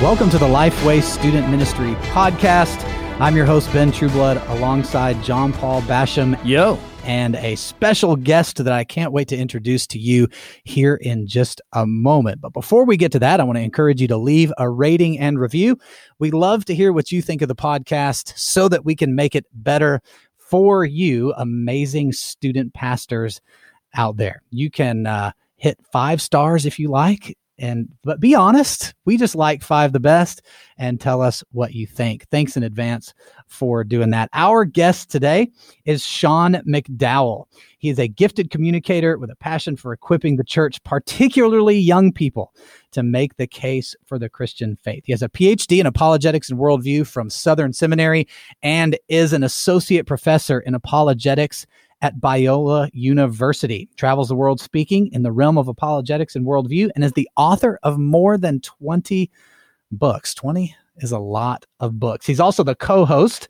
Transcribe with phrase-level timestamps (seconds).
[0.00, 2.82] Welcome to the Lifeway Student Ministry Podcast.
[3.20, 6.42] I'm your host, Ben Trueblood, alongside John Paul Basham.
[6.42, 6.78] Yo.
[7.04, 10.26] And a special guest that I can't wait to introduce to you
[10.64, 12.40] here in just a moment.
[12.40, 15.18] But before we get to that, I want to encourage you to leave a rating
[15.18, 15.78] and review.
[16.18, 19.36] We love to hear what you think of the podcast so that we can make
[19.36, 20.00] it better
[20.38, 23.42] for you, amazing student pastors
[23.94, 24.40] out there.
[24.48, 29.34] You can uh, hit five stars if you like and but be honest we just
[29.34, 30.42] like five the best
[30.78, 32.26] and tell us what you think.
[32.30, 33.12] Thanks in advance
[33.48, 34.30] for doing that.
[34.32, 35.50] Our guest today
[35.84, 37.44] is sean mcdowell.
[37.78, 42.54] He is a gifted communicator with a passion for equipping the church particularly young people
[42.92, 45.04] to make the case for the christian faith.
[45.04, 48.26] He has a phd in apologetics and worldview from southern seminary
[48.62, 51.66] and is an associate professor in apologetics
[52.02, 57.04] at Biola University, travels the world speaking in the realm of apologetics and worldview, and
[57.04, 59.30] is the author of more than 20
[59.92, 60.34] books.
[60.34, 62.26] 20 is a lot of books.
[62.26, 63.48] He's also the co host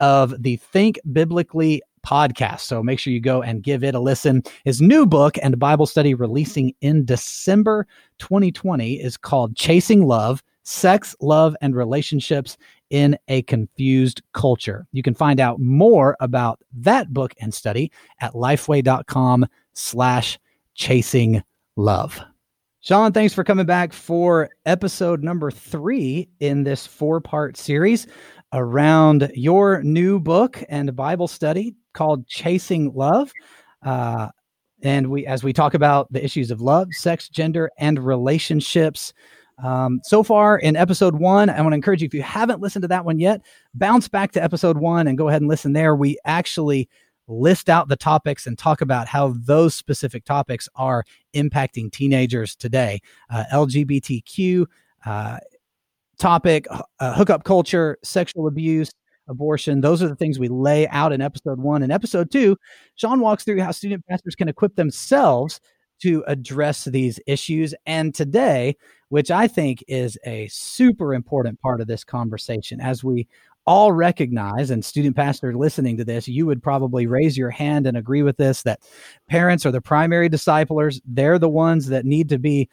[0.00, 2.60] of the Think Biblically podcast.
[2.60, 4.42] So make sure you go and give it a listen.
[4.64, 7.86] His new book and Bible study releasing in December
[8.18, 12.58] 2020 is called Chasing Love Sex, Love, and Relationships
[12.90, 14.86] in a confused culture.
[14.92, 20.38] You can find out more about that book and study at lifeway.com slash
[20.74, 21.42] chasing
[21.76, 22.20] love.
[22.80, 28.06] Sean, thanks for coming back for episode number three in this four part series
[28.52, 33.32] around your new book and Bible study called Chasing Love.
[33.84, 34.28] Uh,
[34.82, 39.12] and we, as we talk about the issues of love, sex, gender, and relationships,
[39.62, 42.82] um, so far in episode one, I want to encourage you if you haven't listened
[42.82, 43.42] to that one yet,
[43.74, 45.96] bounce back to episode one and go ahead and listen there.
[45.96, 46.88] We actually
[47.26, 53.00] list out the topics and talk about how those specific topics are impacting teenagers today.
[53.30, 54.66] Uh, LGBTQ
[55.04, 55.38] uh,
[56.18, 56.66] topic,
[57.00, 58.90] uh, hookup culture, sexual abuse,
[59.28, 59.80] abortion.
[59.80, 61.82] Those are the things we lay out in episode one.
[61.82, 62.56] In episode two,
[62.94, 65.60] Sean walks through how student pastors can equip themselves
[66.02, 67.74] to address these issues.
[67.86, 68.76] And today,
[69.08, 73.26] which I think is a super important part of this conversation, as we
[73.66, 77.96] all recognize, and student pastor listening to this, you would probably raise your hand and
[77.98, 78.80] agree with this that
[79.28, 81.00] parents are the primary disciplers.
[81.04, 82.68] They're the ones that need to be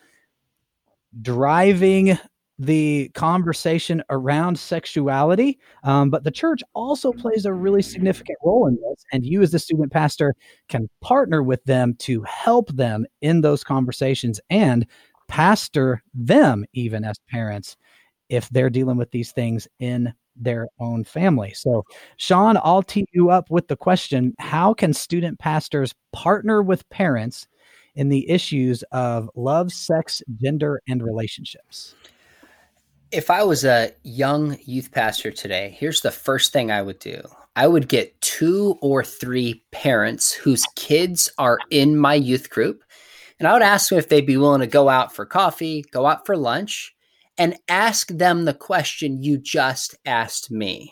[1.21, 2.17] driving
[2.57, 5.59] the conversation around sexuality.
[5.83, 9.03] Um, but the church also plays a really significant role in this.
[9.11, 10.35] And you, as the student pastor,
[10.69, 14.88] can partner with them to help them in those conversations and
[15.27, 17.75] pastor them, even as parents,
[18.29, 21.53] if they're dealing with these things in their own family.
[21.53, 21.83] So,
[22.17, 27.47] Sean, I'll tee you up with the question How can student pastors partner with parents
[27.95, 31.95] in the issues of love, sex, gender, and relationships?
[33.11, 37.21] If I was a young youth pastor today, here's the first thing I would do
[37.55, 42.83] I would get two or three parents whose kids are in my youth group,
[43.39, 46.05] and I would ask them if they'd be willing to go out for coffee, go
[46.07, 46.95] out for lunch,
[47.38, 50.91] and ask them the question you just asked me.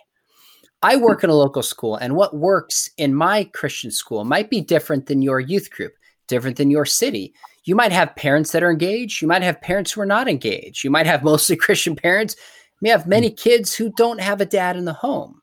[0.84, 4.62] I work in a local school, and what works in my Christian school might be
[4.62, 5.94] different than your youth group,
[6.28, 7.34] different than your city
[7.66, 9.22] you might have parents that are engaged.
[9.22, 10.84] You might have parents who are not engaged.
[10.84, 12.36] You might have mostly Christian parents.
[12.36, 13.36] You may have many hmm.
[13.36, 15.42] kids who don't have a dad in the home.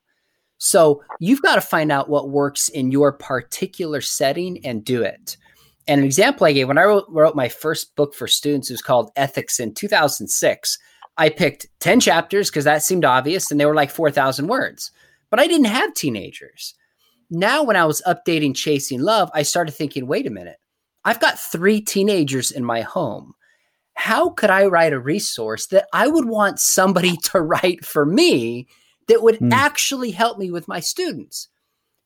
[0.57, 5.37] So you've got to find out what works in your particular setting and do it.
[5.87, 8.73] And an example I gave when I wrote, wrote my first book for students it
[8.73, 10.77] was called Ethix in 2006.
[11.17, 14.91] I picked 10 chapters because that seemed obvious and they were like 4,000 words.
[15.31, 16.75] But I didn't have teenagers.
[17.31, 20.60] Now, when I was updating Chasing Love, I started thinking, wait a minute
[21.03, 23.33] I've got three teenagers in my home.
[23.93, 28.67] How could I write a resource that I would want somebody to write for me
[29.07, 29.51] that would mm.
[29.51, 31.49] actually help me with my students,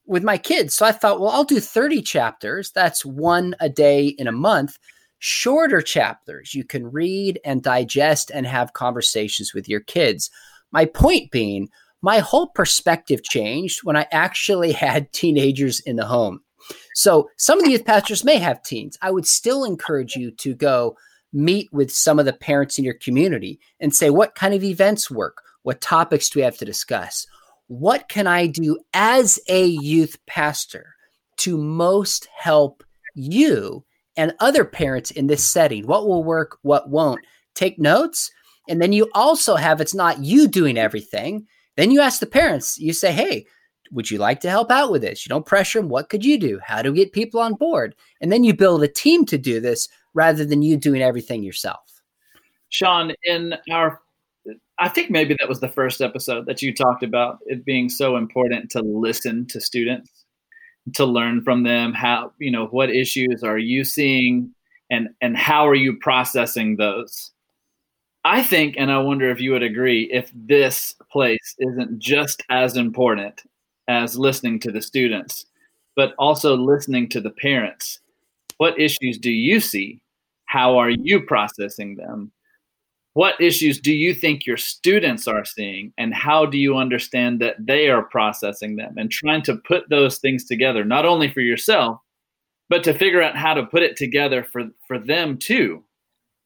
[0.06, 0.75] with my kids?
[0.75, 2.71] So I thought, well, I'll do 30 chapters.
[2.71, 4.77] That's one a day in a month.
[5.19, 10.30] Shorter chapters you can read and digest and have conversations with your kids.
[10.71, 11.69] My point being,
[12.01, 16.41] my whole perspective changed when I actually had teenagers in the home.
[16.95, 18.97] So some of the youth pastors may have teens.
[19.01, 20.95] I would still encourage you to go
[21.33, 25.12] meet with some of the parents in your community and say, what kind of events
[25.12, 25.42] work?
[25.63, 27.27] What topics do we have to discuss?
[27.68, 30.95] What can I do as a youth pastor
[31.38, 32.81] to most help
[33.13, 33.83] you
[34.15, 35.86] and other parents in this setting?
[35.86, 36.57] What will work?
[36.62, 37.19] What won't?
[37.56, 38.31] Take notes.
[38.69, 41.45] And then you also have it's not you doing everything.
[41.75, 43.48] Then you ask the parents, you say, hey,
[43.91, 45.25] would you like to help out with this?
[45.25, 45.89] You don't pressure them.
[45.89, 46.59] What could you do?
[46.63, 47.95] How to get people on board?
[48.21, 52.01] And then you build a team to do this rather than you doing everything yourself.
[52.69, 54.01] Sean, in our
[54.77, 58.17] I think maybe that was the first episode that you talked about it being so
[58.17, 60.11] important to listen to students,
[60.95, 61.93] to learn from them.
[61.93, 64.53] How you know what issues are you seeing,
[64.89, 67.31] and and how are you processing those?
[68.23, 72.75] I think, and I wonder if you would agree, if this place isn't just as
[72.75, 73.43] important
[73.87, 75.45] as listening to the students,
[75.95, 77.99] but also listening to the parents.
[78.57, 80.01] What issues do you see?
[80.45, 82.31] How are you processing them?
[83.13, 85.93] What issues do you think your students are seeing?
[85.97, 88.95] And how do you understand that they are processing them?
[88.97, 91.99] And trying to put those things together, not only for yourself,
[92.69, 95.83] but to figure out how to put it together for, for them too.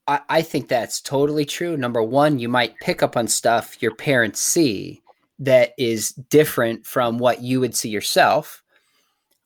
[0.08, 1.76] I, I think that's totally true.
[1.76, 5.02] Number one, you might pick up on stuff your parents see
[5.40, 8.62] that is different from what you would see yourself.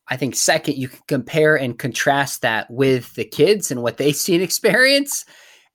[0.09, 4.11] I think second, you can compare and contrast that with the kids and what they
[4.13, 5.25] see and experience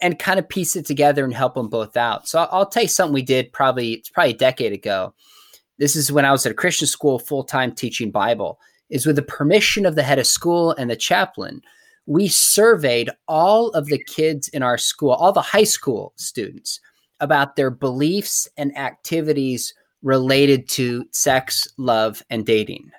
[0.00, 2.28] and kind of piece it together and help them both out.
[2.28, 5.14] So I'll, tell you something we did probably, it's probably a decade ago.
[5.78, 8.58] This is when I was at a Christian school full time teaching Bible,
[8.90, 11.62] is with the permission of the head of school and the chaplain.
[12.06, 16.80] We surveyed all of the kids in our school, all the high school students,
[17.20, 22.90] about their beliefs and activities related to sex, love, and dating.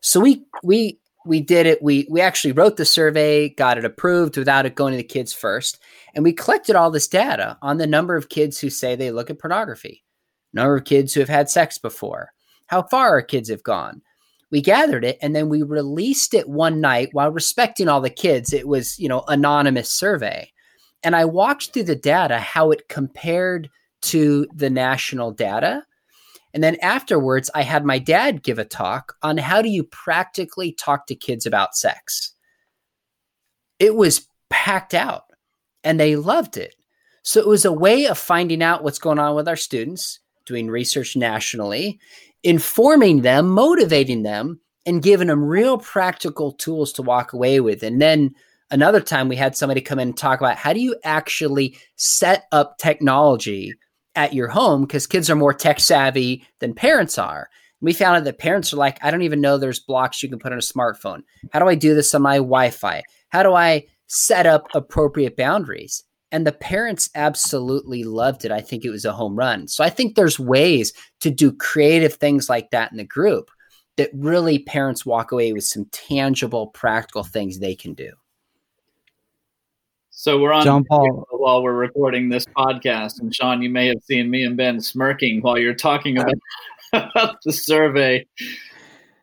[0.00, 1.82] So we we we did it.
[1.82, 5.32] We we actually wrote the survey, got it approved without it going to the kids
[5.32, 5.78] first,
[6.14, 9.30] and we collected all this data on the number of kids who say they look
[9.30, 10.04] at pornography,
[10.52, 12.32] number of kids who have had sex before,
[12.66, 14.02] how far our kids have gone.
[14.50, 18.52] We gathered it and then we released it one night while respecting all the kids.
[18.52, 20.50] It was, you know, anonymous survey.
[21.02, 23.70] And I walked through the data how it compared
[24.02, 25.84] to the national data
[26.52, 30.72] and then afterwards, I had my dad give a talk on how do you practically
[30.72, 32.32] talk to kids about sex.
[33.78, 35.24] It was packed out
[35.84, 36.74] and they loved it.
[37.22, 40.68] So it was a way of finding out what's going on with our students, doing
[40.68, 42.00] research nationally,
[42.42, 47.82] informing them, motivating them, and giving them real practical tools to walk away with.
[47.82, 48.34] And then
[48.70, 52.44] another time we had somebody come in and talk about how do you actually set
[52.50, 53.74] up technology
[54.14, 57.48] at your home because kids are more tech savvy than parents are.
[57.80, 60.38] We found out that parents are like, I don't even know there's blocks you can
[60.38, 61.22] put on a smartphone.
[61.52, 63.02] How do I do this on my Wi Fi?
[63.30, 66.04] How do I set up appropriate boundaries?
[66.32, 68.52] And the parents absolutely loved it.
[68.52, 69.66] I think it was a home run.
[69.66, 73.50] So I think there's ways to do creative things like that in the group
[73.96, 78.12] that really parents walk away with some tangible, practical things they can do.
[80.10, 81.26] So we're on John Paul.
[81.30, 85.40] while we're recording this podcast, and Sean, you may have seen me and Ben smirking
[85.40, 86.34] while you're talking about,
[86.92, 88.26] about the survey.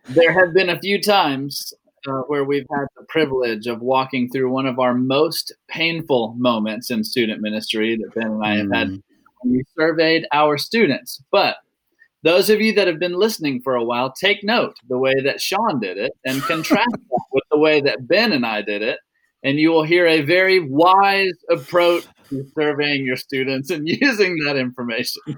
[0.10, 1.74] There have been a few times
[2.08, 6.90] uh, where we've had the privilege of walking through one of our most painful moments
[6.90, 9.04] in student ministry that Ben and I have had mm.
[9.42, 11.22] when we surveyed our students.
[11.32, 11.58] But
[12.24, 15.42] those of you that have been listening for a while, take note the way that
[15.42, 19.00] Sean did it and contrast that with the way that Ben and I did it
[19.44, 24.58] and you will hear a very wise approach to surveying your students and using that
[24.58, 25.22] information.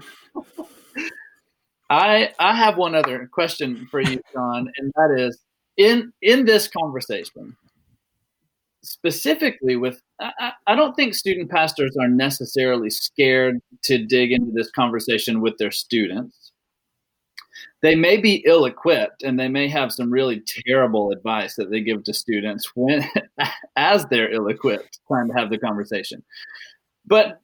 [1.90, 5.38] I I have one other question for you, John, and that is
[5.76, 7.56] in in this conversation,
[8.82, 14.70] specifically with I, I don't think student pastors are necessarily scared to dig into this
[14.70, 16.39] conversation with their students
[17.82, 21.80] they may be ill equipped and they may have some really terrible advice that they
[21.80, 23.08] give to students when
[23.76, 26.22] as they're ill equipped trying to have the conversation.
[27.06, 27.40] But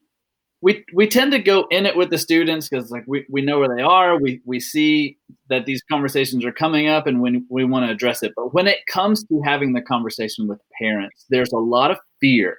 [0.63, 3.59] we we tend to go in it with the students because like we, we know
[3.59, 4.19] where they are.
[4.19, 8.23] We we see that these conversations are coming up and when we want to address
[8.23, 8.33] it.
[8.37, 12.59] But when it comes to having the conversation with parents there's a lot of fear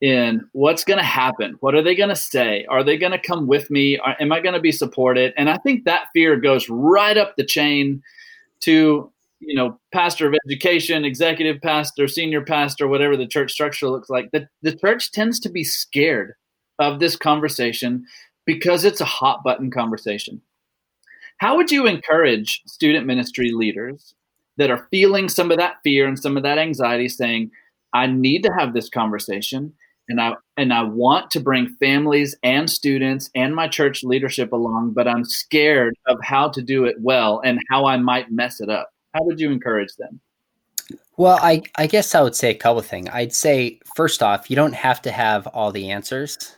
[0.00, 1.56] in what's going to happen.
[1.60, 2.64] What are they going to say?
[2.70, 3.98] Are they going to come with me?
[3.98, 5.34] Are, am I going to be supported?
[5.36, 8.02] And I think that fear goes right up the chain
[8.60, 14.10] to you know pastor of education, executive pastor, senior pastor, whatever the church structure looks
[14.10, 14.30] like.
[14.32, 16.34] The the church tends to be scared
[16.78, 18.06] of this conversation
[18.46, 20.40] because it's a hot button conversation.
[21.38, 24.14] How would you encourage student ministry leaders
[24.56, 27.50] that are feeling some of that fear and some of that anxiety saying,
[27.94, 29.72] I need to have this conversation
[30.10, 34.92] and I and I want to bring families and students and my church leadership along,
[34.92, 38.68] but I'm scared of how to do it well and how I might mess it
[38.68, 38.90] up.
[39.14, 40.20] How would you encourage them?
[41.16, 43.08] Well, I, I guess I would say a couple things.
[43.12, 46.56] I'd say first off, you don't have to have all the answers.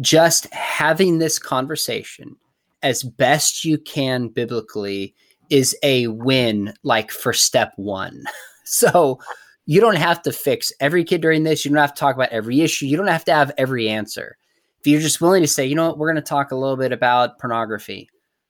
[0.00, 2.36] Just having this conversation
[2.82, 5.14] as best you can biblically
[5.50, 8.24] is a win, like for step one.
[8.72, 9.18] So
[9.66, 11.64] you don't have to fix every kid during this.
[11.64, 12.86] You don't have to talk about every issue.
[12.86, 14.36] You don't have to have every answer.
[14.80, 16.76] if you're just willing to say, you know what, we're going to talk a little
[16.76, 18.08] bit about pornography.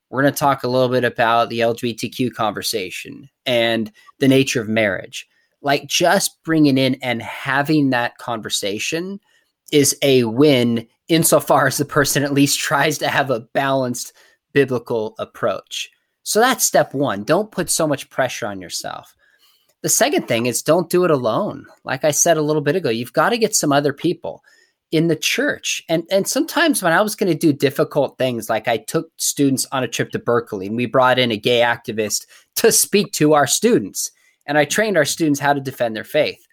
[0.08, 4.68] We're going to talk a little bit about the LGBTQ conversation and the nature of
[4.68, 5.28] marriage.
[5.62, 9.20] Like just bringing in and having that conversation
[9.72, 14.12] is a win insofar as the person at least tries to have a balanced
[14.52, 15.90] biblical approach.
[16.22, 17.24] So that's step one.
[17.24, 19.14] Don't put so much pressure on yourself.
[19.82, 21.66] The second thing is don't do it alone.
[21.84, 24.42] Like I said a little bit ago, you've got to get some other people
[24.90, 25.82] in the church.
[25.88, 29.66] And and sometimes when I was going to do difficult things, like I took students
[29.72, 33.34] on a trip to Berkeley and we brought in a gay activist to speak to
[33.34, 34.10] our students.
[34.46, 36.44] And I trained our students how to defend their faith.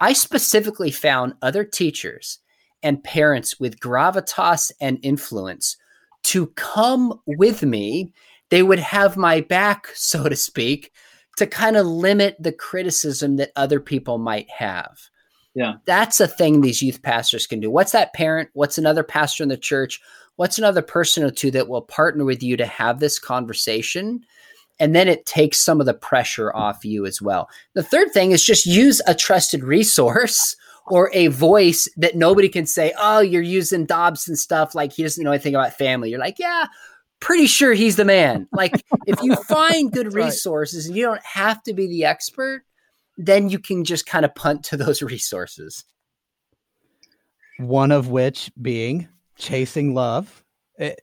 [0.00, 2.38] I specifically found other teachers
[2.82, 5.76] and parents with gravitas and influence
[6.24, 8.12] to come with me.
[8.50, 10.92] They would have my back, so to speak,
[11.40, 15.00] to kind of limit the criticism that other people might have.
[15.54, 15.76] Yeah.
[15.86, 17.70] That's a thing these youth pastors can do.
[17.70, 18.50] What's that parent?
[18.52, 20.02] What's another pastor in the church?
[20.36, 24.20] What's another person or two that will partner with you to have this conversation?
[24.80, 27.48] And then it takes some of the pressure off you as well.
[27.72, 30.54] The third thing is just use a trusted resource
[30.88, 35.24] or a voice that nobody can say, oh, you're using Dobson stuff like he doesn't
[35.24, 36.10] know anything about family.
[36.10, 36.66] You're like, yeah,
[37.20, 38.48] pretty sure he's the man.
[38.52, 42.62] Like if you find good resources and you don't have to be the expert,
[43.16, 45.84] then you can just kind of punt to those resources.
[47.58, 50.42] One of which being Chasing Love.
[50.78, 50.94] Eh,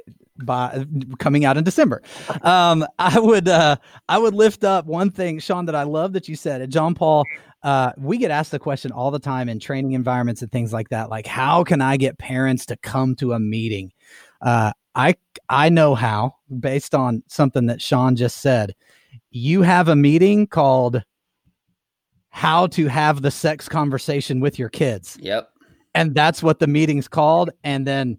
[0.44, 0.86] by
[1.18, 2.02] coming out in December.
[2.44, 6.28] Um, I would uh, I would lift up one thing, Sean, that I love that
[6.28, 6.70] you said.
[6.70, 7.26] John Paul,
[7.64, 10.90] uh, we get asked the question all the time in training environments and things like
[10.90, 13.92] that, like how can I get parents to come to a meeting?
[14.42, 15.16] Uh, I
[15.48, 18.75] I know how based on something that Sean just said.
[19.30, 21.04] You have a meeting called
[22.30, 25.18] how to have the sex conversation with your kids.
[25.22, 25.50] Yep.
[25.96, 27.50] And that's what the meeting's called.
[27.63, 28.18] And then,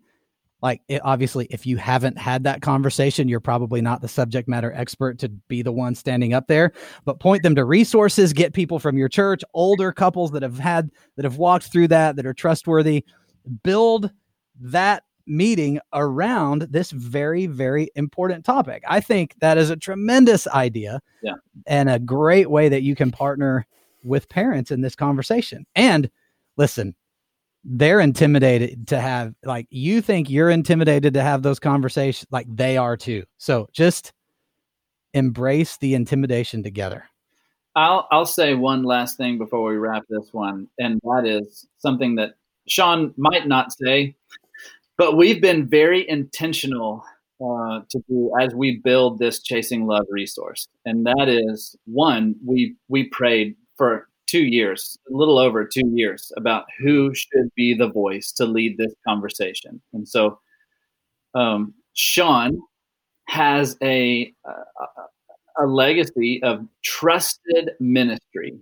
[0.60, 4.72] like, it, obviously, if you haven't had that conversation, you're probably not the subject matter
[4.72, 6.72] expert to be the one standing up there.
[7.04, 10.90] But point them to resources, get people from your church, older couples that have had,
[11.16, 13.04] that have walked through that, that are trustworthy.
[13.62, 14.10] Build
[14.60, 18.82] that meeting around this very, very important topic.
[18.88, 21.34] I think that is a tremendous idea yeah.
[21.66, 23.66] and a great way that you can partner
[24.04, 25.66] with parents in this conversation.
[25.74, 26.10] And
[26.56, 26.94] listen,
[27.64, 32.76] they're intimidated to have like you think you're intimidated to have those conversations like they
[32.76, 33.24] are too.
[33.36, 34.12] So just
[35.12, 37.04] embrace the intimidation together.
[37.74, 42.16] I'll I'll say one last thing before we wrap this one, and that is something
[42.16, 42.34] that
[42.66, 44.14] Sean might not say,
[44.98, 47.04] but we've been very intentional
[47.40, 52.76] uh, to do as we build this chasing love resource, and that is one we
[52.88, 57.88] we prayed for two years, a little over two years, about who should be the
[57.88, 59.80] voice to lead this conversation.
[59.92, 60.38] And so,
[61.34, 62.58] um, Sean
[63.28, 68.58] has a, a, a legacy of trusted ministry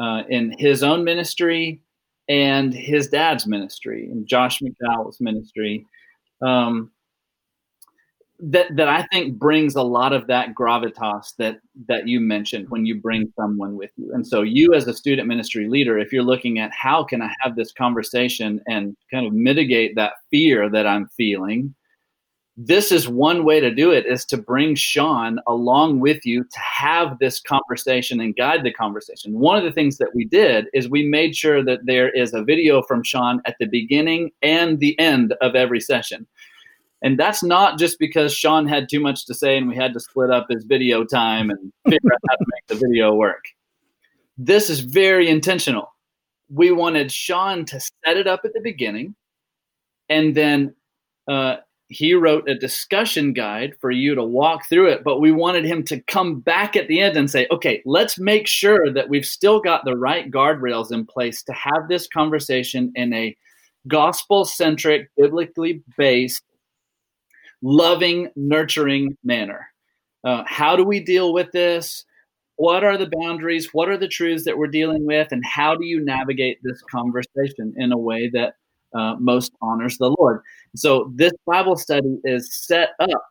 [0.00, 1.80] uh, in his own ministry
[2.28, 5.86] and his dad's ministry and Josh McDowell's ministry.
[6.42, 6.90] Um,
[8.40, 11.58] that that I think brings a lot of that gravitas that
[11.88, 14.12] that you mentioned when you bring someone with you.
[14.14, 17.32] And so you as a student ministry leader, if you're looking at how can I
[17.40, 21.74] have this conversation and kind of mitigate that fear that I'm feeling,
[22.60, 26.58] this is one way to do it is to bring Sean along with you to
[26.58, 29.38] have this conversation and guide the conversation.
[29.38, 32.42] One of the things that we did is we made sure that there is a
[32.42, 36.26] video from Sean at the beginning and the end of every session
[37.02, 40.00] and that's not just because Sean had too much to say and we had to
[40.00, 43.44] split up his video time and figure out how to make the video work.
[44.36, 45.92] This is very intentional.
[46.50, 49.14] We wanted Sean to set it up at the beginning,
[50.08, 50.74] and then
[51.28, 51.56] uh,
[51.88, 55.02] he wrote a discussion guide for you to walk through it.
[55.04, 58.46] But we wanted him to come back at the end and say, okay, let's make
[58.46, 63.12] sure that we've still got the right guardrails in place to have this conversation in
[63.14, 63.36] a
[63.86, 66.42] gospel centric, biblically based
[67.62, 69.68] loving, nurturing manner.
[70.24, 72.04] Uh, how do we deal with this?
[72.56, 73.70] What are the boundaries?
[73.72, 75.28] What are the truths that we're dealing with?
[75.30, 78.54] And how do you navigate this conversation in a way that
[78.94, 80.42] uh, most honors the Lord?
[80.76, 83.22] So, this Bible study is set up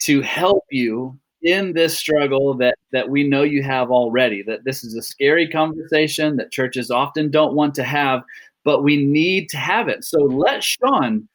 [0.00, 4.82] to help you in this struggle that that we know you have already that this
[4.82, 8.24] is a scary conversation that churches often don't want to have
[8.64, 11.28] but we need to have it so let sean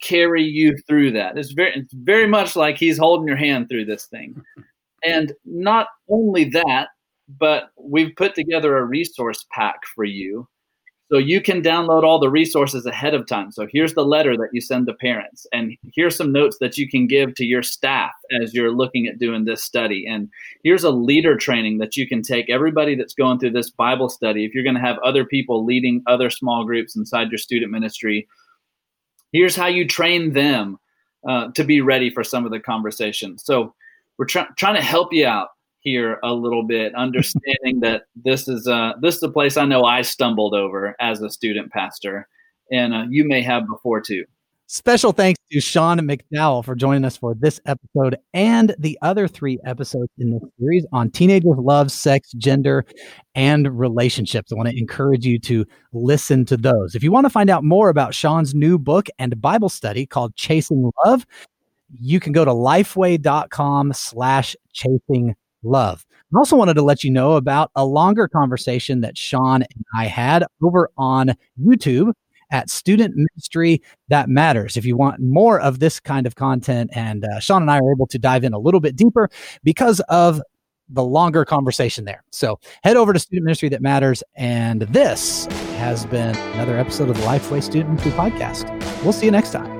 [0.00, 1.36] carry you through that.
[1.36, 4.42] It's very, it's very much like he's holding your hand through this thing.
[5.04, 6.88] And not only that,
[7.38, 10.48] but we've put together a resource pack for you
[11.10, 13.50] So you can download all the resources ahead of time.
[13.50, 16.88] So here's the letter that you send to parents, and here's some notes that you
[16.88, 18.12] can give to your staff
[18.42, 20.06] as you're looking at doing this study.
[20.06, 20.28] And
[20.62, 24.44] here's a leader training that you can take everybody that's going through this Bible study.
[24.44, 28.28] If you're going to have other people leading other small groups inside your student ministry,
[29.32, 30.78] here's how you train them
[31.26, 33.44] uh, to be ready for some of the conversations.
[33.44, 33.74] So
[34.18, 35.48] we're try- trying to help you out
[35.88, 39.84] here a little bit, understanding that this is uh, this is a place I know
[39.84, 42.28] I stumbled over as a student pastor,
[42.70, 44.24] and uh, you may have before too.
[44.70, 49.58] Special thanks to Sean McDowell for joining us for this episode and the other three
[49.64, 52.84] episodes in this series on teenagers' love, sex, gender,
[53.34, 54.52] and relationships.
[54.52, 55.64] I want to encourage you to
[55.94, 56.94] listen to those.
[56.94, 60.36] If you want to find out more about Sean's new book and Bible study called
[60.36, 61.24] Chasing Love,
[61.90, 66.04] you can go to lifeway.com slash chasing love.
[66.34, 70.06] I also wanted to let you know about a longer conversation that Sean and I
[70.06, 72.12] had over on YouTube
[72.50, 74.76] at Student Ministry That Matters.
[74.76, 77.92] If you want more of this kind of content, and uh, Sean and I are
[77.92, 79.28] able to dive in a little bit deeper
[79.62, 80.40] because of
[80.90, 82.24] the longer conversation there.
[82.32, 84.22] So head over to Student Ministry That Matters.
[84.36, 85.46] And this
[85.76, 89.02] has been another episode of the Lifeway Student Ministry Podcast.
[89.02, 89.77] We'll see you next time.